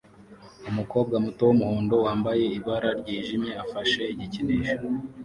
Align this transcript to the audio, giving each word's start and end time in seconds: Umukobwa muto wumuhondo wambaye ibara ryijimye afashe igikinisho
Umukobwa 0.69 1.15
muto 1.25 1.41
wumuhondo 1.47 1.95
wambaye 2.05 2.43
ibara 2.57 2.89
ryijimye 2.99 3.51
afashe 3.63 4.01
igikinisho 4.13 4.75